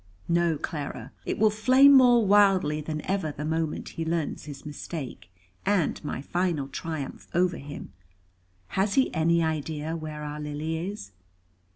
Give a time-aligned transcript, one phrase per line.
[0.27, 1.11] "No, Clara.
[1.27, 5.29] It will flame more wildly than ever the moment he learns his mistake,
[5.63, 7.93] and my final triumph over him.
[8.69, 11.11] Has he any idea where our Lily is?"